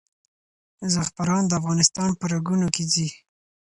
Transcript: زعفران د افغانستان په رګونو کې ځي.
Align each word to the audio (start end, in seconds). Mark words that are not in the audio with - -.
زعفران 0.93 1.43
د 1.47 1.51
افغانستان 1.61 2.09
په 2.19 2.25
رګونو 2.33 2.67
کې 2.75 2.83
ځي. 2.93 3.07